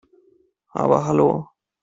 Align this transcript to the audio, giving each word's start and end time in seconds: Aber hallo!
Aber 0.73 1.05
hallo! 1.05 1.45